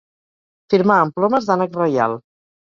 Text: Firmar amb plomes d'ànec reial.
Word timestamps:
Firmar 0.73 0.95
amb 1.01 1.19
plomes 1.19 1.51
d'ànec 1.51 1.79
reial. 1.83 2.19